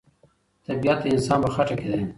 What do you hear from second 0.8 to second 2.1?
د انسان په خټه کې دی.